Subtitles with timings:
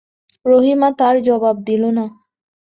[0.45, 2.05] রহিমা তার জবাব দিল না।